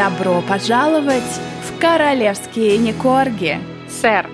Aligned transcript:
Добро 0.00 0.40
пожаловать 0.40 1.22
в 1.62 1.78
королевские 1.78 2.78
Никорги! 2.78 3.58
Сэр! 3.86 4.30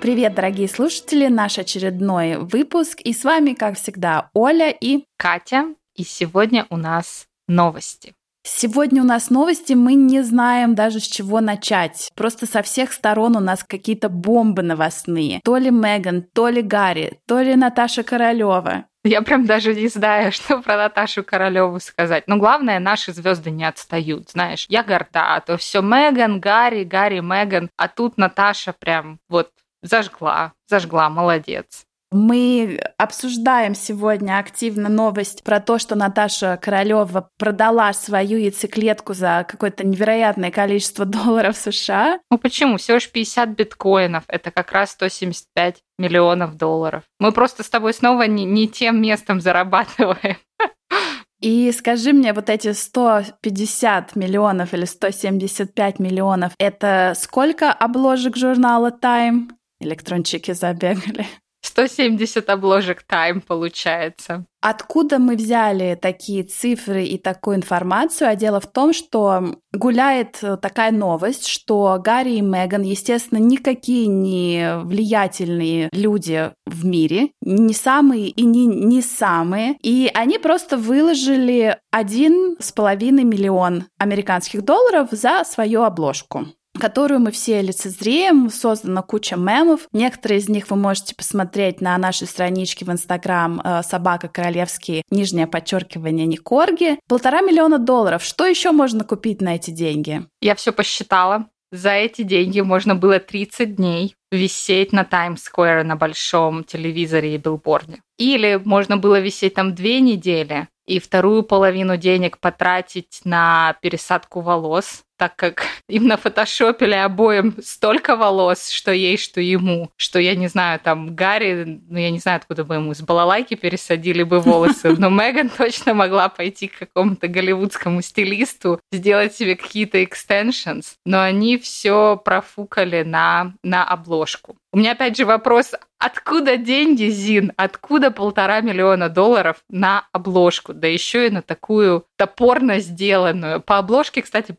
Привет, 0.00 0.36
дорогие 0.36 0.68
слушатели! 0.68 1.26
Наш 1.26 1.58
очередной 1.58 2.36
выпуск. 2.36 3.00
И 3.00 3.12
с 3.12 3.24
вами, 3.24 3.54
как 3.54 3.76
всегда, 3.76 4.30
Оля 4.32 4.70
и 4.70 5.02
Катя. 5.16 5.74
И 5.96 6.04
сегодня 6.04 6.64
у 6.70 6.76
нас 6.76 7.26
новости. 7.48 8.14
Сегодня 8.44 9.02
у 9.02 9.04
нас 9.04 9.30
новости, 9.30 9.72
мы 9.72 9.94
не 9.94 10.22
знаем 10.22 10.76
даже 10.76 11.00
с 11.00 11.08
чего 11.08 11.40
начать. 11.40 12.08
Просто 12.14 12.46
со 12.46 12.62
всех 12.62 12.92
сторон 12.92 13.36
у 13.36 13.40
нас 13.40 13.64
какие-то 13.64 14.08
бомбы 14.08 14.62
новостные. 14.62 15.40
То 15.42 15.56
ли 15.56 15.72
Меган, 15.72 16.22
то 16.22 16.48
ли 16.48 16.62
Гарри, 16.62 17.18
то 17.26 17.40
ли 17.40 17.56
Наташа 17.56 18.04
Королева. 18.04 18.84
Я 19.02 19.22
прям 19.22 19.46
даже 19.46 19.74
не 19.74 19.88
знаю, 19.88 20.32
что 20.32 20.60
про 20.60 20.76
Наташу 20.76 21.24
Королеву 21.24 21.80
сказать. 21.80 22.24
Но 22.26 22.36
главное, 22.36 22.78
наши 22.78 23.12
звезды 23.12 23.50
не 23.50 23.64
отстают. 23.64 24.30
Знаешь, 24.30 24.66
я 24.68 24.82
горда, 24.82 25.36
а 25.36 25.40
то 25.40 25.56
все 25.56 25.80
Меган, 25.80 26.40
Гарри, 26.40 26.84
Гарри, 26.84 27.20
Меган, 27.20 27.70
а 27.76 27.88
тут 27.88 28.18
Наташа 28.18 28.72
прям 28.72 29.18
вот 29.28 29.50
зажгла, 29.82 30.52
зажгла, 30.68 31.08
молодец. 31.08 31.86
Мы 32.12 32.80
обсуждаем 32.98 33.76
сегодня 33.76 34.38
активно 34.38 34.88
новость 34.88 35.44
про 35.44 35.60
то, 35.60 35.78
что 35.78 35.94
Наташа 35.94 36.58
Королева 36.60 37.30
продала 37.38 37.92
свою 37.92 38.36
яйцеклетку 38.38 39.14
за 39.14 39.46
какое-то 39.48 39.86
невероятное 39.86 40.50
количество 40.50 41.04
долларов 41.06 41.56
США. 41.56 42.18
Ну 42.28 42.38
почему? 42.38 42.78
Всего 42.78 42.96
лишь 42.96 43.10
50 43.10 43.50
биткоинов. 43.50 44.24
Это 44.26 44.50
как 44.50 44.72
раз 44.72 44.90
175 44.90 45.82
миллионов 45.98 46.56
долларов. 46.56 47.04
Мы 47.20 47.30
просто 47.30 47.62
с 47.62 47.70
тобой 47.70 47.94
снова 47.94 48.24
не, 48.24 48.44
не 48.44 48.66
тем 48.66 49.00
местом 49.00 49.40
зарабатываем. 49.40 50.36
И 51.40 51.70
скажи 51.72 52.12
мне, 52.12 52.32
вот 52.32 52.50
эти 52.50 52.72
150 52.72 54.16
миллионов 54.16 54.74
или 54.74 54.84
175 54.84 55.98
миллионов, 56.00 56.52
это 56.58 57.14
сколько 57.16 57.72
обложек 57.72 58.36
журнала 58.36 58.90
Time? 58.90 59.48
Электрончики 59.80 60.52
забегали. 60.52 61.26
170 61.62 62.48
обложек 62.48 63.04
Time 63.08 63.40
получается. 63.40 64.44
Откуда 64.62 65.18
мы 65.18 65.36
взяли 65.36 65.98
такие 66.00 66.42
цифры 66.42 67.04
и 67.04 67.16
такую 67.16 67.56
информацию? 67.56 68.28
А 68.28 68.36
дело 68.36 68.60
в 68.60 68.66
том, 68.66 68.92
что 68.92 69.56
гуляет 69.72 70.42
такая 70.60 70.90
новость, 70.90 71.46
что 71.46 71.98
Гарри 72.02 72.32
и 72.32 72.40
Меган, 72.42 72.82
естественно, 72.82 73.38
никакие 73.38 74.06
не 74.06 74.78
влиятельные 74.82 75.88
люди 75.92 76.52
в 76.66 76.84
мире, 76.84 77.30
не 77.40 77.72
самые 77.72 78.28
и 78.28 78.44
не, 78.44 78.66
не 78.66 79.00
самые, 79.00 79.76
и 79.82 80.10
они 80.12 80.38
просто 80.38 80.76
выложили 80.76 81.78
один 81.90 82.56
с 82.60 82.72
половиной 82.72 83.24
миллион 83.24 83.86
американских 83.98 84.62
долларов 84.62 85.08
за 85.10 85.44
свою 85.44 85.82
обложку 85.82 86.46
которую 86.80 87.20
мы 87.20 87.30
все 87.30 87.62
лицезреем. 87.62 88.50
Создана 88.50 89.02
куча 89.02 89.36
мемов. 89.36 89.82
Некоторые 89.92 90.40
из 90.40 90.48
них 90.48 90.70
вы 90.70 90.76
можете 90.76 91.14
посмотреть 91.14 91.80
на 91.80 91.96
нашей 91.98 92.26
страничке 92.26 92.84
в 92.84 92.90
Инстаграм 92.90 93.60
э, 93.62 93.82
«Собака 93.82 94.28
королевский», 94.28 95.02
нижнее 95.10 95.46
подчеркивание 95.46 96.26
Никорги. 96.26 96.98
Полтора 97.06 97.42
миллиона 97.42 97.78
долларов. 97.78 98.24
Что 98.24 98.46
еще 98.46 98.72
можно 98.72 99.04
купить 99.04 99.40
на 99.40 99.54
эти 99.54 99.70
деньги? 99.70 100.26
Я 100.40 100.54
все 100.56 100.72
посчитала. 100.72 101.46
За 101.72 101.90
эти 101.90 102.22
деньги 102.22 102.60
можно 102.60 102.96
было 102.96 103.20
30 103.20 103.76
дней 103.76 104.16
висеть 104.32 104.92
на 104.92 105.04
Таймс-сквер 105.04 105.84
на 105.84 105.94
большом 105.94 106.64
телевизоре 106.64 107.34
и 107.34 107.38
билборде. 107.38 108.00
Или 108.18 108.60
можно 108.64 108.96
было 108.96 109.20
висеть 109.20 109.54
там 109.54 109.74
две 109.74 110.00
недели 110.00 110.68
и 110.86 110.98
вторую 110.98 111.44
половину 111.44 111.96
денег 111.96 112.38
потратить 112.38 113.20
на 113.24 113.76
пересадку 113.80 114.40
волос, 114.40 115.04
так 115.20 115.36
как 115.36 115.66
им 115.86 116.06
нафотошопили 116.06 116.94
обоим 116.94 117.54
столько 117.62 118.16
волос, 118.16 118.70
что 118.70 118.90
ей, 118.90 119.18
что 119.18 119.38
ему, 119.42 119.90
что 119.98 120.18
я 120.18 120.34
не 120.34 120.48
знаю, 120.48 120.80
там 120.82 121.14
Гарри, 121.14 121.82
ну 121.90 121.98
я 121.98 122.10
не 122.10 122.18
знаю, 122.18 122.38
откуда 122.38 122.64
бы 122.64 122.76
ему 122.76 122.94
с 122.94 123.02
балалайки 123.02 123.52
пересадили 123.52 124.22
бы 124.22 124.40
волосы, 124.40 124.96
но 124.98 125.10
Меган 125.10 125.50
точно 125.58 125.92
могла 125.92 126.30
пойти 126.30 126.68
к 126.68 126.78
какому-то 126.78 127.28
голливудскому 127.28 128.00
стилисту, 128.00 128.80
сделать 128.90 129.34
себе 129.34 129.56
какие-то 129.56 130.02
extensions, 130.02 130.94
но 131.04 131.20
они 131.20 131.58
все 131.58 132.16
профукали 132.16 133.02
на, 133.02 133.52
на 133.62 133.84
обложку. 133.84 134.56
У 134.72 134.78
меня 134.78 134.92
опять 134.92 135.16
же 135.16 135.26
вопрос, 135.26 135.72
откуда 135.98 136.56
деньги, 136.56 137.08
Зин? 137.10 137.52
Откуда 137.56 138.12
полтора 138.12 138.60
миллиона 138.60 139.08
долларов 139.08 139.56
на 139.68 140.06
обложку? 140.12 140.72
Да 140.72 140.86
еще 140.86 141.26
и 141.26 141.30
на 141.30 141.42
такую 141.42 142.06
топорно 142.16 142.78
сделанную. 142.78 143.60
По 143.60 143.78
обложке, 143.78 144.22
кстати, 144.22 144.52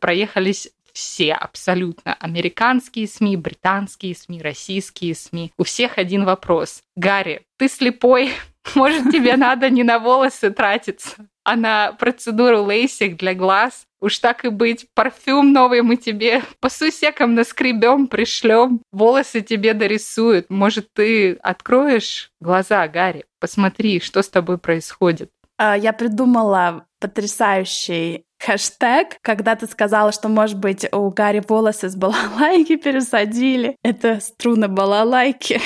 проехались 0.52 0.70
все 0.92 1.32
абсолютно. 1.32 2.14
Американские 2.20 3.06
СМИ, 3.06 3.36
британские 3.36 4.14
СМИ, 4.14 4.42
российские 4.42 5.14
СМИ. 5.14 5.52
У 5.56 5.64
всех 5.64 5.96
один 5.96 6.24
вопрос. 6.24 6.82
Гарри, 6.96 7.46
ты 7.56 7.68
слепой? 7.68 8.32
Может, 8.74 9.10
тебе 9.10 9.36
надо 9.36 9.70
не 9.70 9.84
на 9.84 9.98
волосы 9.98 10.50
тратиться, 10.50 11.28
а 11.44 11.56
на 11.56 11.92
процедуру 11.92 12.62
лейсик 12.62 13.16
для 13.16 13.34
глаз? 13.34 13.86
Уж 14.02 14.18
так 14.18 14.44
и 14.44 14.48
быть, 14.48 14.86
парфюм 14.94 15.52
новый 15.52 15.80
мы 15.80 15.96
тебе 15.96 16.42
по 16.60 16.68
сусекам 16.68 17.34
наскребем, 17.34 18.06
пришлем, 18.06 18.82
волосы 18.92 19.40
тебе 19.40 19.72
дорисуют. 19.72 20.50
Может, 20.50 20.92
ты 20.92 21.34
откроешь 21.42 22.30
глаза, 22.40 22.86
Гарри? 22.86 23.24
Посмотри, 23.40 24.00
что 24.00 24.20
с 24.22 24.28
тобой 24.28 24.58
происходит. 24.58 25.30
А, 25.56 25.76
я 25.76 25.92
придумала 25.92 26.84
потрясающий 27.02 28.24
хэштег, 28.38 29.18
когда 29.20 29.56
ты 29.56 29.66
сказала, 29.66 30.12
что, 30.12 30.28
может 30.28 30.58
быть, 30.58 30.86
у 30.92 31.10
Гарри 31.10 31.42
волосы 31.46 31.90
с 31.90 31.96
балалайки 31.96 32.76
пересадили. 32.76 33.76
Это 33.82 34.20
струны 34.20 34.68
балалайки. 34.68 35.60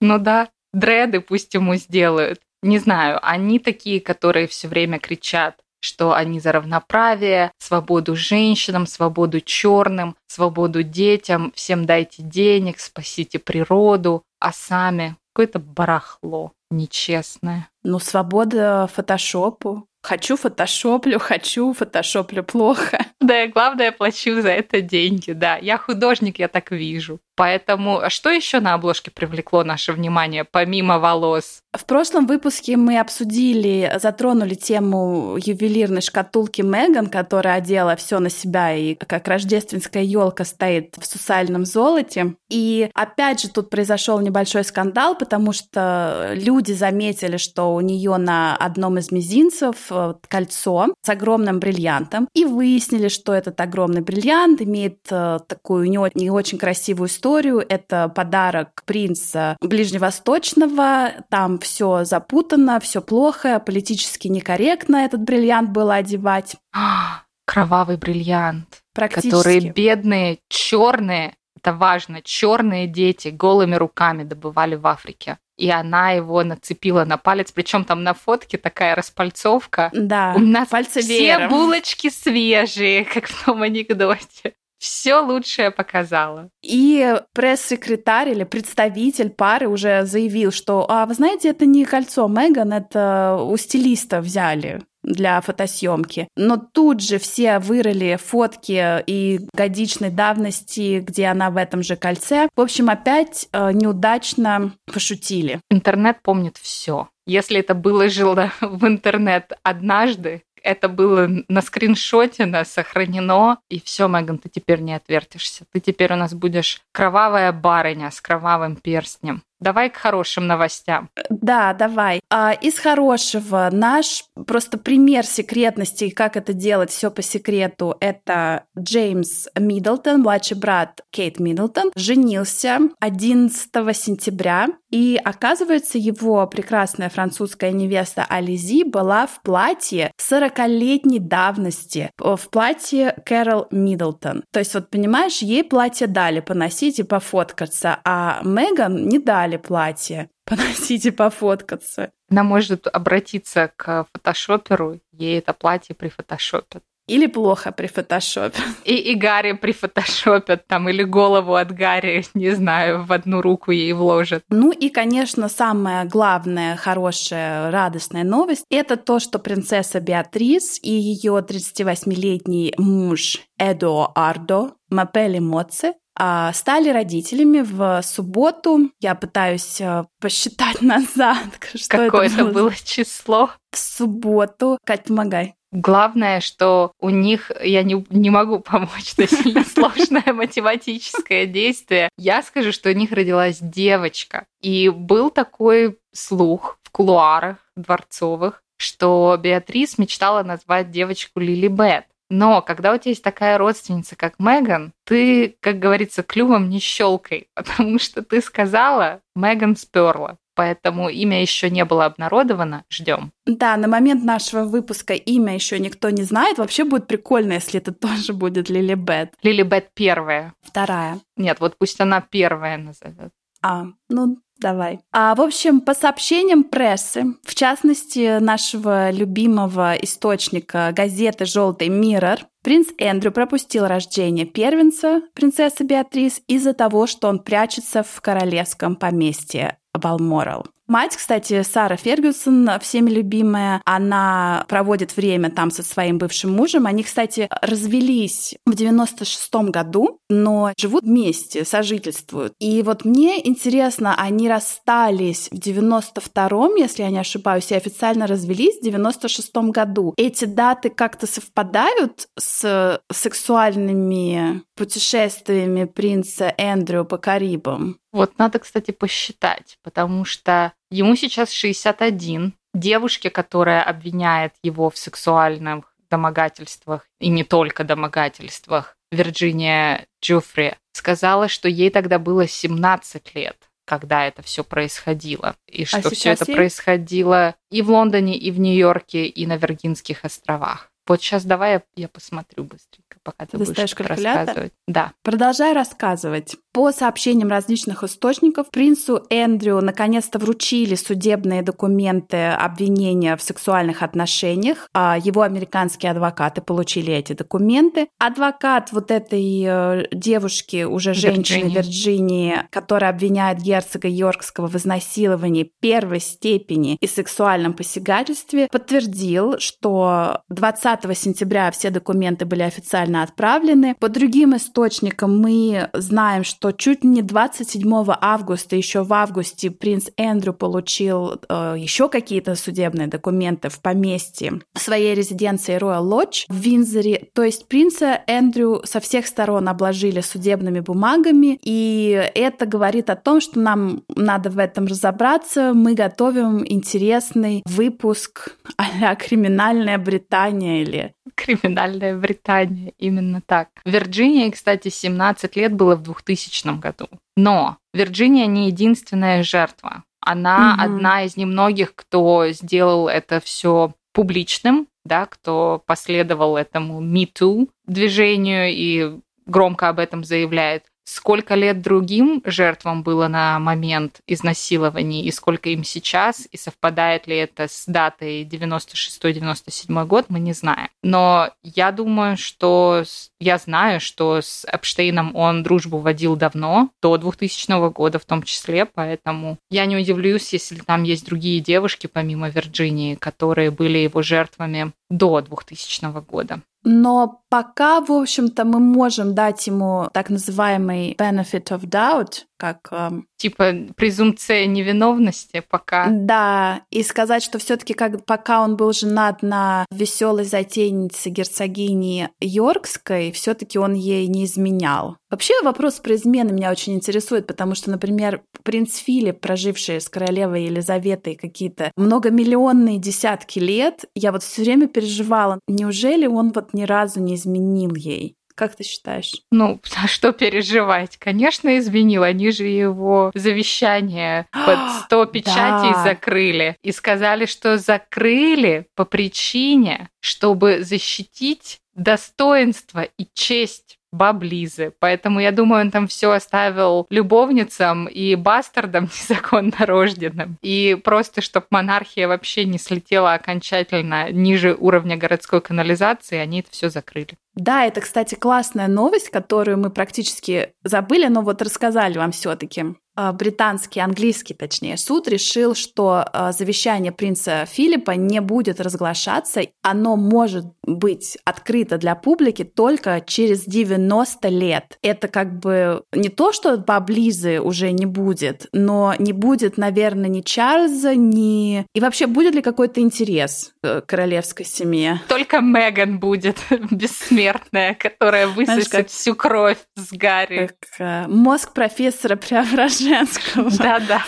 Ну 0.00 0.18
да, 0.18 0.48
дреды 0.72 1.20
пусть 1.20 1.54
ему 1.54 1.76
сделают. 1.76 2.40
Не 2.62 2.78
знаю, 2.78 3.18
они 3.22 3.58
такие, 3.58 4.00
которые 4.00 4.46
все 4.46 4.68
время 4.68 4.98
кричат 4.98 5.56
что 5.84 6.14
они 6.14 6.40
за 6.40 6.52
равноправие, 6.52 7.52
свободу 7.58 8.16
женщинам, 8.16 8.86
свободу 8.86 9.42
черным, 9.42 10.16
свободу 10.26 10.82
детям, 10.82 11.52
всем 11.54 11.84
дайте 11.84 12.22
денег, 12.22 12.80
спасите 12.80 13.38
природу, 13.38 14.22
а 14.40 14.50
сами 14.52 15.16
какое-то 15.34 15.58
барахло 15.58 16.52
нечестное. 16.70 17.68
Ну, 17.82 17.98
свобода 17.98 18.88
фотошопу. 18.94 19.86
Хочу 20.04 20.36
фотошоплю, 20.36 21.18
хочу 21.18 21.72
фотошоплю 21.72 22.44
плохо. 22.44 22.98
Да, 23.20 23.44
и 23.44 23.48
главное, 23.48 23.90
плачу 23.90 24.42
за 24.42 24.50
это 24.50 24.82
деньги, 24.82 25.32
да. 25.32 25.56
Я 25.56 25.78
художник, 25.78 26.38
я 26.38 26.48
так 26.48 26.72
вижу. 26.72 27.20
Поэтому 27.36 27.98
а 27.98 28.10
что 28.10 28.30
еще 28.30 28.60
на 28.60 28.74
обложке 28.74 29.10
привлекло 29.10 29.64
наше 29.64 29.92
внимание, 29.92 30.44
помимо 30.44 30.98
волос? 30.98 31.62
В 31.76 31.86
прошлом 31.86 32.28
выпуске 32.28 32.76
мы 32.76 33.00
обсудили, 33.00 33.92
затронули 34.00 34.54
тему 34.54 35.36
ювелирной 35.36 36.02
шкатулки 36.02 36.62
Меган, 36.62 37.08
которая 37.08 37.56
одела 37.56 37.96
все 37.96 38.20
на 38.20 38.30
себя 38.30 38.76
и 38.76 38.94
как 38.94 39.26
рождественская 39.26 40.04
елка 40.04 40.44
стоит 40.44 40.94
в 40.96 41.04
сусальном 41.04 41.64
золоте. 41.64 42.36
И 42.48 42.88
опять 42.94 43.40
же 43.40 43.48
тут 43.48 43.70
произошел 43.70 44.20
небольшой 44.20 44.62
скандал, 44.62 45.18
потому 45.18 45.52
что 45.52 46.30
люди 46.34 46.70
заметили, 46.70 47.38
что 47.38 47.74
у 47.74 47.80
нее 47.80 48.16
на 48.18 48.54
одном 48.56 48.98
из 48.98 49.10
мизинцев 49.10 49.76
э, 49.90 50.14
кольцо 50.28 50.94
с 51.02 51.08
огромным 51.08 51.58
бриллиантом, 51.58 52.28
и 52.34 52.44
выяснили, 52.44 53.08
что 53.08 53.32
этот 53.32 53.60
огромный 53.60 54.02
бриллиант 54.02 54.62
имеет 54.62 54.98
э, 55.10 55.40
такую 55.48 55.90
не 55.90 56.30
очень 56.30 56.58
красивую 56.58 57.08
историю. 57.24 57.64
Это 57.66 58.08
подарок 58.08 58.82
принца 58.84 59.56
Ближневосточного. 59.60 61.12
Там 61.30 61.58
все 61.58 62.04
запутано, 62.04 62.80
все 62.80 63.00
плохо, 63.00 63.60
политически 63.60 64.28
некорректно 64.28 64.96
этот 64.96 65.22
бриллиант 65.22 65.70
было 65.70 65.94
одевать. 65.94 66.56
Кровавый 67.46 67.96
бриллиант, 67.96 68.80
которые 68.94 69.72
бедные, 69.72 70.38
черные, 70.48 71.34
это 71.56 71.72
важно, 71.74 72.20
черные 72.22 72.86
дети 72.86 73.28
голыми 73.28 73.74
руками 73.74 74.24
добывали 74.24 74.76
в 74.76 74.86
Африке 74.86 75.38
и 75.56 75.70
она 75.70 76.10
его 76.10 76.42
нацепила 76.42 77.04
на 77.04 77.16
палец, 77.16 77.52
причем 77.52 77.84
там 77.84 78.02
на 78.02 78.12
фотке 78.12 78.58
такая 78.58 78.96
распальцовка. 78.96 79.88
Да. 79.92 80.32
У 80.34 80.40
нас 80.40 80.66
все 80.66 81.00
веером. 81.00 81.48
булочки 81.48 82.10
свежие, 82.10 83.04
как 83.14 83.28
в 83.28 83.44
том 83.44 83.62
анекдоте 83.62 84.54
все 84.84 85.20
лучшее 85.20 85.70
показала. 85.70 86.50
И 86.62 87.16
пресс-секретарь 87.32 88.28
или 88.28 88.44
представитель 88.44 89.30
пары 89.30 89.66
уже 89.66 90.04
заявил, 90.04 90.52
что, 90.52 90.84
а 90.90 91.06
вы 91.06 91.14
знаете, 91.14 91.48
это 91.48 91.64
не 91.64 91.86
кольцо 91.86 92.28
Меган, 92.28 92.74
это 92.74 93.38
у 93.40 93.56
стилиста 93.56 94.20
взяли 94.20 94.82
для 95.02 95.40
фотосъемки. 95.40 96.28
Но 96.36 96.58
тут 96.58 97.00
же 97.00 97.18
все 97.18 97.60
вырыли 97.60 98.18
фотки 98.22 99.02
и 99.06 99.40
годичной 99.54 100.10
давности, 100.10 101.00
где 101.00 101.26
она 101.26 101.50
в 101.50 101.56
этом 101.56 101.82
же 101.82 101.96
кольце. 101.96 102.48
В 102.54 102.60
общем, 102.60 102.90
опять 102.90 103.48
э, 103.52 103.72
неудачно 103.72 104.74
пошутили. 104.92 105.60
Интернет 105.70 106.18
помнит 106.22 106.58
все. 106.58 107.08
Если 107.26 107.60
это 107.60 107.74
было 107.74 108.08
жило 108.08 108.52
в 108.60 108.86
интернет 108.86 109.52
однажды, 109.62 110.42
это 110.64 110.88
было 110.88 111.28
на 111.48 111.60
скриншоте, 111.60 112.46
на 112.46 112.64
сохранено, 112.64 113.58
и 113.68 113.80
все, 113.80 114.08
Меган, 114.08 114.38
ты 114.38 114.48
теперь 114.48 114.80
не 114.80 114.94
отвертишься. 114.94 115.66
Ты 115.72 115.80
теперь 115.80 116.12
у 116.14 116.16
нас 116.16 116.34
будешь 116.34 116.80
кровавая 116.92 117.52
барыня 117.52 118.10
с 118.10 118.20
кровавым 118.20 118.76
перстнем. 118.76 119.42
Давай 119.64 119.88
к 119.88 119.96
хорошим 119.96 120.46
новостям. 120.46 121.08
Да, 121.30 121.72
давай. 121.72 122.20
А, 122.28 122.52
из 122.52 122.78
хорошего 122.78 123.70
наш 123.72 124.24
просто 124.46 124.76
пример 124.76 125.24
секретности, 125.24 126.10
как 126.10 126.36
это 126.36 126.52
делать 126.52 126.90
все 126.90 127.10
по 127.10 127.22
секрету, 127.22 127.96
это 128.00 128.64
Джеймс 128.78 129.48
Миддлтон, 129.58 130.20
младший 130.20 130.58
брат 130.58 131.00
Кейт 131.10 131.40
Миддлтон, 131.40 131.92
женился 131.96 132.78
11 133.00 133.70
сентября, 133.96 134.68
и 134.90 135.18
оказывается, 135.24 135.98
его 135.98 136.46
прекрасная 136.46 137.08
французская 137.08 137.72
невеста 137.72 138.26
Ализи 138.28 138.84
была 138.84 139.26
в 139.26 139.40
платье 139.42 140.12
40-летней 140.20 141.18
давности, 141.18 142.10
в 142.18 142.40
платье 142.50 143.16
Кэрол 143.24 143.66
Миддлтон. 143.70 144.44
То 144.52 144.60
есть 144.60 144.74
вот 144.74 144.90
понимаешь, 144.90 145.38
ей 145.38 145.64
платье 145.64 146.06
дали 146.06 146.40
поносить 146.40 146.98
и 146.98 147.02
пофоткаться, 147.02 147.98
а 148.04 148.40
Меган 148.44 149.08
не 149.08 149.18
дали 149.18 149.53
взяли 149.54 149.56
платье, 149.56 150.30
поносить 150.44 151.06
и 151.06 151.10
пофоткаться. 151.10 152.10
Она 152.30 152.42
может 152.42 152.86
обратиться 152.86 153.70
к 153.76 154.06
фотошоперу, 154.12 155.00
ей 155.12 155.38
это 155.38 155.52
платье 155.52 155.94
прифотошопят. 155.94 156.82
Или 157.06 157.26
плохо 157.26 157.70
при 157.70 157.86
фотошопе. 157.86 158.58
И, 158.86 158.94
и 158.94 159.14
Гарри 159.14 159.52
прифотошопят 159.52 160.66
там, 160.66 160.88
или 160.88 161.02
голову 161.02 161.54
от 161.54 161.70
Гарри, 161.70 162.24
не 162.34 162.52
знаю, 162.52 163.04
в 163.04 163.12
одну 163.12 163.42
руку 163.42 163.72
ей 163.72 163.92
вложат. 163.92 164.42
Ну 164.48 164.72
и, 164.72 164.88
конечно, 164.88 165.50
самая 165.50 166.06
главная, 166.06 166.76
хорошая, 166.76 167.70
радостная 167.70 168.24
новость– 168.24 168.64
это 168.70 168.96
то, 168.96 169.18
что 169.18 169.38
принцесса 169.38 170.00
Беатрис 170.00 170.78
и 170.82 170.90
ее 170.90 171.44
38-летний 171.46 172.72
муж 172.78 173.40
Эдуардо 173.58 174.70
Мапели 174.88 175.40
Моци 175.40 175.92
стали 176.16 176.90
родителями 176.90 177.60
в 177.60 178.02
субботу. 178.02 178.90
Я 179.00 179.14
пытаюсь 179.14 179.80
э, 179.80 180.04
посчитать 180.20 180.80
назад, 180.80 181.38
что 181.74 181.96
Какое 181.96 182.26
это 182.26 182.44
было. 182.44 182.52
было 182.52 182.74
число. 182.74 183.50
В 183.72 183.78
субботу. 183.78 184.78
Кать, 184.84 185.04
помогай. 185.04 185.54
Главное, 185.74 186.40
что 186.40 186.92
у 187.00 187.10
них, 187.10 187.50
я 187.60 187.82
не, 187.82 188.06
не 188.10 188.30
могу 188.30 188.60
помочь, 188.60 189.14
это 189.16 189.26
сильно 189.26 189.64
сложное 189.74 190.32
математическое 190.32 191.46
действие. 191.46 192.08
Я 192.16 192.42
скажу, 192.42 192.70
что 192.70 192.90
у 192.90 192.92
них 192.92 193.10
родилась 193.10 193.58
девочка. 193.60 194.46
И 194.62 194.88
был 194.88 195.30
такой 195.30 195.98
слух 196.12 196.78
в 196.84 196.90
кулуарах 196.90 197.56
дворцовых, 197.74 198.62
что 198.78 199.36
Беатрис 199.40 199.98
мечтала 199.98 200.44
назвать 200.44 200.92
девочку 200.92 201.40
Лили 201.40 201.66
Бет. 201.66 202.04
Но 202.30 202.62
когда 202.62 202.92
у 202.92 202.98
тебя 202.98 203.10
есть 203.10 203.22
такая 203.22 203.58
родственница, 203.58 204.16
как 204.16 204.34
Меган, 204.38 204.92
ты, 205.04 205.56
как 205.60 205.78
говорится, 205.78 206.22
клювом 206.22 206.68
не 206.68 206.80
щелкай, 206.80 207.48
потому 207.54 207.98
что 207.98 208.22
ты 208.22 208.40
сказала, 208.40 209.20
Меган 209.34 209.76
сперла. 209.76 210.38
Поэтому 210.56 211.08
имя 211.08 211.40
еще 211.40 211.68
не 211.68 211.84
было 211.84 212.04
обнародовано. 212.04 212.84
Ждем. 212.88 213.32
Да, 213.44 213.76
на 213.76 213.88
момент 213.88 214.22
нашего 214.22 214.64
выпуска 214.64 215.14
имя 215.14 215.54
еще 215.54 215.80
никто 215.80 216.10
не 216.10 216.22
знает. 216.22 216.58
Вообще 216.58 216.84
будет 216.84 217.08
прикольно, 217.08 217.54
если 217.54 217.80
это 217.80 217.92
тоже 217.92 218.32
будет 218.32 218.68
Лили 218.68 218.94
Бет. 218.94 219.34
Лили 219.42 219.62
Бет 219.62 219.90
первая. 219.94 220.54
Вторая. 220.62 221.18
Нет, 221.36 221.58
вот 221.60 221.76
пусть 221.76 222.00
она 222.00 222.20
первая 222.20 222.78
назовет. 222.78 223.32
А, 223.62 223.86
ну 224.08 224.38
Давай. 224.64 225.00
А, 225.12 225.34
в 225.34 225.42
общем, 225.42 225.82
по 225.82 225.92
сообщениям 225.92 226.64
прессы, 226.64 227.34
в 227.42 227.54
частности, 227.54 228.38
нашего 228.38 229.10
любимого 229.10 229.92
источника 229.96 230.90
газеты 230.96 231.44
«Желтый 231.44 231.88
Миррор», 231.88 232.38
принц 232.62 232.88
Эндрю 232.96 233.30
пропустил 233.30 233.86
рождение 233.86 234.46
первенца 234.46 235.20
принцессы 235.34 235.84
Беатрис 235.84 236.40
из-за 236.48 236.72
того, 236.72 237.06
что 237.06 237.28
он 237.28 237.40
прячется 237.40 238.02
в 238.02 238.22
королевском 238.22 238.96
поместье 238.96 239.76
Балморал. 239.92 240.64
Мать, 240.86 241.16
кстати, 241.16 241.62
Сара 241.62 241.96
Фергюсон, 241.96 242.68
всеми 242.80 243.08
любимая, 243.10 243.80
она 243.86 244.66
проводит 244.68 245.16
время 245.16 245.50
там 245.50 245.70
со 245.70 245.82
своим 245.82 246.18
бывшим 246.18 246.52
мужем. 246.52 246.86
Они, 246.86 247.02
кстати, 247.02 247.48
развелись 247.62 248.54
в 248.66 248.72
96-м 248.72 249.70
году, 249.70 250.18
но 250.28 250.72
живут 250.78 251.04
вместе, 251.04 251.64
сожительствуют. 251.64 252.52
И 252.58 252.82
вот 252.82 253.06
мне 253.06 253.46
интересно, 253.48 254.14
они 254.14 254.48
расстались 254.48 255.48
в 255.50 255.54
92-м, 255.54 256.74
если 256.74 257.02
я 257.02 257.10
не 257.10 257.18
ошибаюсь, 257.18 257.70
и 257.70 257.76
официально 257.76 258.26
развелись 258.26 258.78
в 258.82 258.86
96-м 258.86 259.70
году. 259.70 260.12
Эти 260.18 260.44
даты 260.44 260.90
как-то 260.90 261.26
совпадают 261.26 262.28
с 262.38 263.00
сексуальными 263.10 264.62
путешествиями 264.76 265.84
принца 265.84 266.52
Эндрю 266.58 267.06
по 267.06 267.16
Карибам? 267.16 267.96
Вот 268.14 268.38
надо, 268.38 268.60
кстати, 268.60 268.92
посчитать, 268.92 269.76
потому 269.82 270.24
что 270.24 270.72
ему 270.88 271.16
сейчас 271.16 271.50
61. 271.50 272.54
Девушке, 272.72 273.28
которая 273.28 273.82
обвиняет 273.82 274.54
его 274.62 274.88
в 274.88 274.96
сексуальных 274.96 275.92
домогательствах 276.10 277.08
и 277.18 277.28
не 277.28 277.42
только 277.42 277.82
домогательствах, 277.82 278.96
Вирджиния 279.10 280.06
Джуфри, 280.22 280.76
сказала, 280.92 281.48
что 281.48 281.68
ей 281.68 281.90
тогда 281.90 282.18
было 282.18 282.46
17 282.46 283.34
лет 283.34 283.56
когда 283.86 284.26
это 284.26 284.40
все 284.40 284.64
происходило. 284.64 285.56
И 285.66 285.82
а 285.82 285.86
что 285.86 286.08
все 286.08 286.30
это 286.30 286.46
ей? 286.48 286.56
происходило 286.56 287.54
и 287.70 287.82
в 287.82 287.90
Лондоне, 287.90 288.34
и 288.34 288.50
в 288.50 288.58
Нью-Йорке, 288.58 289.26
и 289.26 289.46
на 289.46 289.58
Виргинских 289.58 290.24
островах. 290.24 290.90
Вот 291.06 291.20
сейчас 291.20 291.44
давай 291.44 291.72
я, 291.72 291.82
я 291.94 292.08
посмотрю 292.08 292.64
быстренько, 292.64 293.03
пока 293.24 293.46
ты, 293.46 293.58
ты 293.58 293.64
будешь 293.64 293.94
рассказывать. 293.96 294.72
Да. 294.86 295.12
Продолжай 295.22 295.72
рассказывать. 295.72 296.56
По 296.72 296.92
сообщениям 296.92 297.48
различных 297.48 298.02
источников, 298.02 298.70
принцу 298.70 299.24
Эндрю 299.30 299.80
наконец-то 299.80 300.38
вручили 300.38 300.94
судебные 300.94 301.62
документы 301.62 302.48
обвинения 302.48 303.36
в 303.36 303.42
сексуальных 303.42 304.02
отношениях. 304.02 304.88
А 304.92 305.16
его 305.16 305.42
американские 305.42 306.10
адвокаты 306.10 306.60
получили 306.60 307.12
эти 307.12 307.32
документы. 307.32 308.08
Адвокат 308.18 308.90
вот 308.92 309.10
этой 309.10 309.64
э, 309.64 310.06
девушки, 310.12 310.84
уже 310.84 311.14
женщины 311.14 311.70
Вирджинии, 311.70 311.76
Вирджинии 311.76 312.54
которая 312.70 313.10
обвиняет 313.10 313.58
герцога 313.58 314.08
Йоркского 314.08 314.66
в 314.66 314.76
изнасиловании 314.76 315.70
первой 315.80 316.20
степени 316.20 316.96
и 317.00 317.06
сексуальном 317.06 317.74
посягательстве, 317.74 318.68
подтвердил, 318.70 319.58
что 319.58 320.42
20 320.48 321.16
сентября 321.16 321.70
все 321.70 321.90
документы 321.90 322.44
были 322.44 322.62
официально 322.62 323.13
отправлены. 323.22 323.94
По 323.98 324.08
другим 324.08 324.56
источникам 324.56 325.38
мы 325.38 325.88
знаем, 325.92 326.44
что 326.44 326.72
чуть 326.72 327.04
не 327.04 327.22
27 327.22 327.92
августа, 328.20 328.76
еще 328.76 329.02
в 329.02 329.12
августе, 329.12 329.70
принц 329.70 330.08
Эндрю 330.16 330.52
получил 330.52 331.40
э, 331.48 331.74
еще 331.78 332.08
какие-то 332.08 332.54
судебные 332.54 333.06
документы 333.06 333.68
в 333.68 333.80
поместье 333.80 334.60
своей 334.74 335.14
резиденции 335.14 335.76
Royal 335.76 336.02
Lodge 336.02 336.44
в 336.48 336.56
Винзоре. 336.56 337.28
То 337.32 337.42
есть 337.42 337.68
принца 337.68 338.20
Эндрю 338.26 338.82
со 338.84 339.00
всех 339.00 339.26
сторон 339.26 339.68
обложили 339.68 340.20
судебными 340.20 340.80
бумагами, 340.80 341.58
и 341.62 342.30
это 342.34 342.66
говорит 342.66 343.10
о 343.10 343.16
том, 343.16 343.40
что 343.40 343.58
нам 343.60 344.02
надо 344.08 344.50
в 344.50 344.58
этом 344.58 344.86
разобраться. 344.86 345.72
Мы 345.74 345.94
готовим 345.94 346.64
интересный 346.66 347.62
выпуск 347.66 348.56
а 348.76 349.14
«Криминальная 349.16 349.98
Британия» 349.98 350.82
или 350.82 351.14
Криминальная 351.34 352.16
Британия, 352.16 352.92
именно 353.04 353.40
так. 353.40 353.68
Вирджиния, 353.84 354.50
кстати, 354.50 354.88
17 354.88 355.56
лет 355.56 355.72
было 355.72 355.96
в 355.96 356.02
2000 356.02 356.78
году. 356.78 357.08
Но 357.36 357.78
Вирджиния 357.92 358.46
не 358.46 358.66
единственная 358.66 359.42
жертва. 359.42 360.04
Она 360.20 360.74
угу. 360.74 360.84
одна 360.84 361.24
из 361.24 361.36
немногих, 361.36 361.94
кто 361.94 362.48
сделал 362.50 363.08
это 363.08 363.40
все 363.40 363.92
публичным, 364.12 364.86
да, 365.04 365.26
кто 365.26 365.82
последовал 365.86 366.56
этому 366.56 367.02
Me 367.02 367.30
Too 367.30 367.68
движению 367.86 368.70
и 368.70 369.18
громко 369.46 369.88
об 369.88 369.98
этом 369.98 370.24
заявляет 370.24 370.84
сколько 371.04 371.54
лет 371.54 371.82
другим 371.82 372.42
жертвам 372.44 373.02
было 373.02 373.28
на 373.28 373.58
момент 373.58 374.20
изнасилований 374.26 375.22
и 375.22 375.30
сколько 375.30 375.68
им 375.68 375.84
сейчас, 375.84 376.48
и 376.50 376.56
совпадает 376.56 377.26
ли 377.26 377.36
это 377.36 377.68
с 377.68 377.84
датой 377.86 378.44
96-97 378.44 380.06
год, 380.06 380.26
мы 380.28 380.40
не 380.40 380.52
знаем. 380.52 380.88
Но 381.02 381.50
я 381.62 381.92
думаю, 381.92 382.36
что 382.36 383.04
я 383.38 383.58
знаю, 383.58 384.00
что 384.00 384.40
с 384.40 384.66
Эпштейном 384.70 385.36
он 385.36 385.62
дружбу 385.62 385.98
водил 385.98 386.36
давно, 386.36 386.90
до 387.02 387.16
2000 387.16 387.90
года 387.90 388.18
в 388.18 388.24
том 388.24 388.42
числе, 388.42 388.86
поэтому 388.86 389.58
я 389.70 389.86
не 389.86 389.96
удивлюсь, 389.96 390.52
если 390.52 390.76
там 390.76 391.02
есть 391.02 391.26
другие 391.26 391.60
девушки, 391.60 392.06
помимо 392.06 392.48
Вирджинии, 392.48 393.14
которые 393.14 393.70
были 393.70 393.98
его 393.98 394.22
жертвами 394.22 394.92
до 395.10 395.40
2000 395.40 396.20
года. 396.22 396.60
Но 396.84 397.42
пока, 397.48 398.00
в 398.00 398.12
общем-то, 398.12 398.64
мы 398.64 398.78
можем 398.78 399.34
дать 399.34 399.66
ему 399.66 400.08
так 400.12 400.28
называемый 400.28 401.14
benefit 401.14 401.68
of 401.70 401.88
doubt, 401.88 402.42
как... 402.58 402.88
Эм, 402.90 403.26
типа 403.36 403.72
презумпция 403.96 404.66
невиновности 404.66 405.62
пока. 405.68 406.08
Да, 406.10 406.82
и 406.90 407.02
сказать, 407.02 407.42
что 407.42 407.58
все 407.58 407.76
таки 407.76 407.94
как 407.94 408.24
пока 408.26 408.62
он 408.62 408.76
был 408.76 408.92
женат 408.92 409.42
на 409.42 409.86
веселой 409.90 410.44
затейнице 410.44 411.30
герцогини 411.30 412.28
Йоркской, 412.40 413.32
все 413.32 413.54
таки 413.54 413.78
он 413.78 413.94
ей 413.94 414.26
не 414.26 414.44
изменял. 414.44 415.16
Вообще 415.34 415.54
вопрос 415.64 415.94
про 415.94 416.14
измены 416.14 416.52
меня 416.52 416.70
очень 416.70 416.94
интересует, 416.94 417.48
потому 417.48 417.74
что, 417.74 417.90
например, 417.90 418.42
принц 418.62 418.98
Филипп, 418.98 419.40
проживший 419.40 420.00
с 420.00 420.08
королевой 420.08 420.66
Елизаветой 420.66 421.34
какие-то 421.34 421.90
многомиллионные 421.96 422.98
десятки 422.98 423.58
лет, 423.58 424.04
я 424.14 424.30
вот 424.30 424.44
все 424.44 424.62
время 424.62 424.86
переживала, 424.86 425.58
неужели 425.66 426.28
он 426.28 426.52
вот 426.52 426.72
ни 426.72 426.84
разу 426.84 427.18
не 427.18 427.34
изменил 427.34 427.96
ей? 427.96 428.36
Как 428.54 428.76
ты 428.76 428.84
считаешь? 428.84 429.32
Ну, 429.50 429.80
а 430.00 430.06
что 430.06 430.30
переживать? 430.30 431.16
Конечно, 431.16 431.78
изменил. 431.78 432.22
Они 432.22 432.52
же 432.52 432.68
его 432.68 433.32
завещание 433.34 434.46
под 434.52 434.78
100 435.06 435.26
печатей 435.26 435.94
да. 435.94 436.04
закрыли. 436.04 436.76
И 436.84 436.92
сказали, 436.92 437.46
что 437.46 437.76
закрыли 437.76 438.86
по 438.94 439.04
причине, 439.04 440.10
чтобы 440.20 440.84
защитить 440.84 441.80
достоинство 441.96 443.02
и 443.02 443.26
честь 443.34 443.98
баблизы. 444.14 444.92
Поэтому 444.98 445.40
я 445.40 445.52
думаю, 445.52 445.82
он 445.82 445.90
там 445.90 446.06
все 446.06 446.30
оставил 446.30 447.06
любовницам 447.10 448.06
и 448.06 448.34
бастардам 448.34 449.04
незаконно 449.28 449.74
рожденным. 449.78 450.58
И 450.62 450.96
просто, 451.02 451.40
чтобы 451.40 451.66
монархия 451.70 452.28
вообще 452.28 452.64
не 452.64 452.78
слетела 452.78 453.34
окончательно 453.34 454.30
ниже 454.30 454.74
уровня 454.78 455.16
городской 455.16 455.60
канализации, 455.60 456.38
они 456.38 456.60
это 456.60 456.70
все 456.70 456.88
закрыли. 456.90 457.36
Да, 457.54 457.84
это, 457.84 458.00
кстати, 458.00 458.34
классная 458.34 458.88
новость, 458.88 459.30
которую 459.30 459.78
мы 459.78 459.90
практически 459.90 460.72
забыли, 460.82 461.28
но 461.28 461.42
вот 461.42 461.62
рассказали 461.62 462.18
вам 462.18 462.32
все-таки. 462.32 462.96
А, 463.16 463.32
британский, 463.32 464.00
английский, 464.00 464.54
точнее, 464.54 464.96
суд 464.96 465.28
решил, 465.28 465.76
что 465.76 466.24
а, 466.32 466.50
завещание 466.50 467.12
принца 467.12 467.64
Филиппа 467.64 468.12
не 468.12 468.40
будет 468.40 468.80
разглашаться. 468.80 469.60
Оно 469.82 470.16
может 470.16 470.64
быть 470.86 471.38
открыто 471.44 471.98
для 471.98 472.14
публики 472.14 472.64
только 472.64 473.22
через 473.26 473.64
90 473.64 474.48
лет. 474.48 474.98
Это 475.02 475.28
как 475.28 475.58
бы 475.58 476.02
не 476.12 476.28
то, 476.28 476.52
что 476.52 476.76
баблизы 476.76 477.60
уже 477.60 477.90
не 477.92 478.06
будет, 478.06 478.66
но 478.72 479.14
не 479.18 479.32
будет, 479.32 479.76
наверное, 479.76 480.28
ни 480.28 480.40
Чарльза, 480.40 481.14
ни... 481.14 481.86
И 481.94 482.00
вообще, 482.00 482.26
будет 482.26 482.54
ли 482.54 482.62
какой-то 482.62 483.00
интерес 483.00 483.72
к 483.82 484.02
королевской 484.02 484.66
семье? 484.66 485.20
Только 485.28 485.60
Меган 485.60 486.18
будет 486.18 486.58
бессмертная, 486.90 487.94
которая 487.94 488.46
высосет 488.46 488.88
Знаешь, 488.88 488.88
как... 488.88 489.08
всю 489.08 489.34
кровь 489.34 489.78
с 489.96 490.12
Гарри. 490.12 490.70
Как, 490.80 491.00
э, 491.00 491.28
мозг 491.28 491.72
профессора 491.72 492.36
Преображения 492.36 493.14
женского. 493.14 493.70
Да-да. 493.78 494.24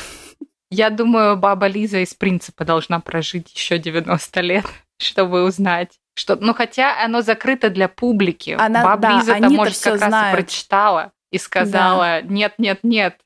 Я 0.70 0.90
думаю, 0.90 1.36
баба 1.36 1.66
Лиза 1.66 1.98
из 1.98 2.14
принципа 2.14 2.64
должна 2.64 3.00
прожить 3.00 3.52
еще 3.54 3.78
90 3.78 4.40
лет, 4.40 4.66
чтобы 4.98 5.44
узнать. 5.44 5.98
Что, 6.18 6.36
ну, 6.36 6.54
хотя 6.54 7.04
оно 7.04 7.20
закрыто 7.20 7.68
для 7.68 7.88
публики. 7.88 8.56
Она, 8.58 8.82
Баба 8.82 9.02
да, 9.02 9.18
Лиза-то, 9.18 9.50
может, 9.50 9.78
как 9.82 9.98
знают. 9.98 10.12
раз 10.12 10.34
прочитала 10.34 11.12
и 11.30 11.38
сказала, 11.38 12.20
да. 12.22 12.28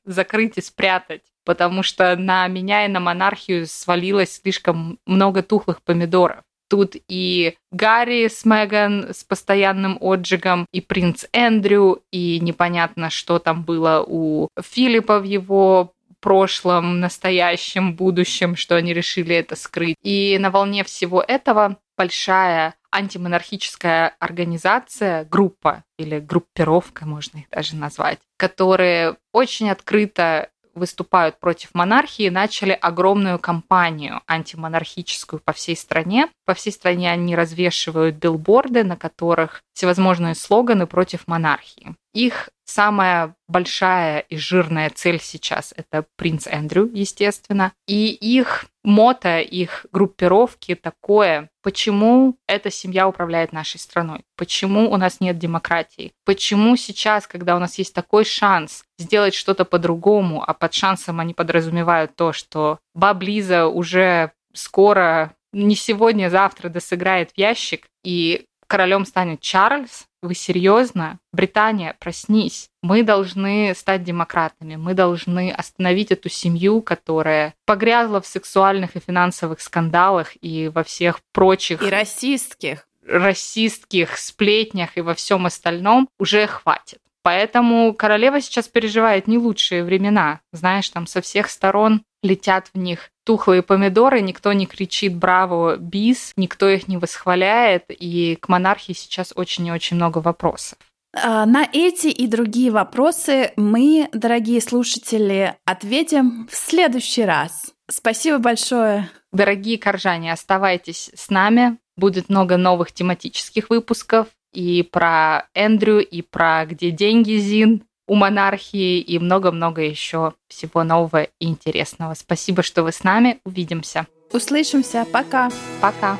закрыть 0.03 0.57
и 0.57 0.61
спрятать. 0.61 1.21
Потому 1.45 1.83
что 1.83 2.15
на 2.17 2.47
меня 2.47 2.85
и 2.85 2.89
на 2.89 2.99
монархию 2.99 3.65
свалилось 3.65 4.41
слишком 4.41 4.99
много 5.05 5.41
тухлых 5.41 5.81
помидоров. 5.81 6.41
Тут 6.69 6.95
и 7.07 7.55
Гарри 7.71 8.27
с 8.27 8.45
Меган 8.45 9.13
с 9.13 9.23
постоянным 9.23 9.97
отжигом, 9.99 10.65
и 10.71 10.81
принц 10.81 11.25
Эндрю, 11.33 12.03
и 12.11 12.39
непонятно, 12.41 13.09
что 13.09 13.39
там 13.39 13.63
было 13.63 14.03
у 14.05 14.49
Филиппа 14.61 15.19
в 15.19 15.23
его 15.23 15.93
прошлом, 16.19 16.99
настоящем, 16.99 17.93
будущем, 17.95 18.55
что 18.55 18.75
они 18.75 18.93
решили 18.93 19.35
это 19.35 19.55
скрыть. 19.55 19.95
И 20.03 20.37
на 20.39 20.51
волне 20.51 20.83
всего 20.83 21.21
этого 21.21 21.77
большая 21.97 22.75
антимонархическая 22.91 24.15
организация, 24.19 25.25
группа 25.25 25.83
или 25.97 26.19
группировка, 26.19 27.05
можно 27.05 27.39
их 27.39 27.49
даже 27.49 27.75
назвать, 27.75 28.19
которые 28.37 29.17
очень 29.31 29.69
открыто 29.69 30.49
выступают 30.73 31.39
против 31.39 31.73
монархии, 31.73 32.29
начали 32.29 32.71
огромную 32.71 33.39
кампанию 33.39 34.21
антимонархическую 34.27 35.41
по 35.43 35.53
всей 35.53 35.75
стране. 35.75 36.29
По 36.45 36.53
всей 36.53 36.71
стране 36.71 37.11
они 37.11 37.35
развешивают 37.35 38.15
билборды, 38.15 38.83
на 38.83 38.95
которых 38.95 39.61
всевозможные 39.73 40.35
слоганы 40.35 40.87
против 40.87 41.27
монархии. 41.27 41.95
Их 42.13 42.49
самая 42.65 43.35
большая 43.47 44.19
и 44.19 44.37
жирная 44.37 44.89
цель 44.89 45.19
сейчас– 45.21 45.73
это 45.77 46.05
принц 46.15 46.47
Эндрю, 46.47 46.89
естественно. 46.93 47.73
И 47.87 48.07
их 48.07 48.65
мото, 48.83 49.39
их 49.39 49.85
группировки 49.91 50.75
такое, 50.75 51.49
почему 51.61 52.37
эта 52.47 52.71
семья 52.71 53.07
управляет 53.07 53.53
нашей 53.53 53.79
страной, 53.79 54.23
почему 54.37 54.91
у 54.91 54.97
нас 54.97 55.19
нет 55.19 55.37
демократии, 55.37 56.13
почему 56.25 56.75
сейчас, 56.75 57.27
когда 57.27 57.55
у 57.55 57.59
нас 57.59 57.77
есть 57.77 57.93
такой 57.93 58.25
шанс 58.25 58.83
сделать 58.97 59.35
что-то 59.35 59.65
по-другому, 59.65 60.43
а 60.45 60.53
под 60.53 60.73
шансом 60.73 61.19
они 61.19 61.33
подразумевают 61.33 62.15
то, 62.15 62.33
что 62.33 62.79
баблиза 62.93 63.67
уже 63.67 64.31
скоро 64.53 65.35
не 65.53 65.75
сегодня, 65.75 66.29
завтра 66.29 66.69
досыграет 66.69 67.31
в 67.31 67.37
ящик, 67.37 67.87
и 68.03 68.45
королем 68.67 69.05
станет 69.05 69.41
Чарльз, 69.41 70.05
вы 70.21 70.35
серьезно? 70.35 71.19
Британия, 71.33 71.95
проснись. 71.99 72.69
Мы 72.81 73.03
должны 73.03 73.73
стать 73.75 74.03
демократами. 74.03 74.75
Мы 74.75 74.93
должны 74.93 75.51
остановить 75.51 76.11
эту 76.11 76.29
семью, 76.29 76.81
которая 76.81 77.53
погрязла 77.65 78.21
в 78.21 78.27
сексуальных 78.27 78.95
и 78.95 78.99
финансовых 78.99 79.61
скандалах 79.61 80.31
и 80.41 80.69
во 80.69 80.83
всех 80.83 81.19
прочих... 81.31 81.81
И 81.81 81.89
расистских. 81.89 82.87
Расистских 83.05 84.17
сплетнях 84.17 84.97
и 84.97 85.01
во 85.01 85.15
всем 85.15 85.45
остальном 85.45 86.07
уже 86.19 86.45
хватит. 86.47 86.99
Поэтому 87.23 87.93
королева 87.93 88.41
сейчас 88.41 88.67
переживает 88.67 89.27
не 89.27 89.37
лучшие 89.37 89.83
времена. 89.83 90.41
Знаешь, 90.51 90.89
там 90.89 91.05
со 91.07 91.21
всех 91.21 91.49
сторон 91.49 92.03
летят 92.23 92.69
в 92.73 92.77
них 92.77 93.09
тухлые 93.25 93.61
помидоры, 93.61 94.21
никто 94.21 94.53
не 94.53 94.65
кричит 94.65 95.15
«Браво, 95.15 95.77
бис», 95.77 96.33
никто 96.35 96.69
их 96.69 96.87
не 96.87 96.97
восхваляет, 96.97 97.85
и 97.89 98.37
к 98.39 98.47
монархии 98.49 98.93
сейчас 98.93 99.33
очень 99.35 99.67
и 99.67 99.71
очень 99.71 99.97
много 99.97 100.19
вопросов. 100.19 100.77
А, 101.13 101.45
на 101.45 101.67
эти 101.71 102.07
и 102.07 102.27
другие 102.27 102.71
вопросы 102.71 103.51
мы, 103.57 104.07
дорогие 104.13 104.61
слушатели, 104.61 105.55
ответим 105.65 106.47
в 106.49 106.55
следующий 106.55 107.25
раз. 107.25 107.73
Спасибо 107.89 108.37
большое. 108.37 109.09
Дорогие 109.31 109.77
коржане, 109.77 110.31
оставайтесь 110.31 111.11
с 111.13 111.29
нами. 111.29 111.77
Будет 111.97 112.29
много 112.29 112.57
новых 112.57 112.93
тематических 112.93 113.69
выпусков 113.69 114.27
и 114.53 114.83
про 114.83 115.47
Эндрю, 115.53 115.99
и 115.99 116.21
про 116.21 116.65
«Где 116.65 116.91
деньги, 116.91 117.37
Зин», 117.37 117.83
у 118.07 118.15
монархии 118.15 118.99
и 118.99 119.19
много-много 119.19 119.81
еще 119.81 120.33
всего 120.49 120.83
нового 120.83 121.23
и 121.23 121.47
интересного. 121.47 122.13
Спасибо, 122.13 122.61
что 122.61 122.83
вы 122.83 122.91
с 122.91 123.05
нами. 123.05 123.39
Увидимся. 123.45 124.05
Услышимся. 124.33 125.05
Пока. 125.11 125.49
Пока. 125.79 126.17